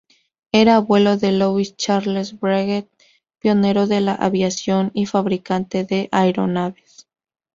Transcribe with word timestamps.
Era 0.51 0.77
abuelo 0.77 1.15
de 1.17 1.31
Louis 1.31 1.75
Charles 1.77 2.39
Breguet, 2.39 2.89
pionero 3.37 3.85
de 3.85 4.01
la 4.01 4.15
aviación 4.15 4.89
y 4.95 5.05
fabricante 5.05 5.83
de 5.83 6.09
aeronaves. 6.11 7.07